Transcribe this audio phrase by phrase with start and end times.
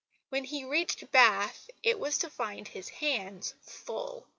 [0.29, 4.27] When he reached Bath it was to find his hands full.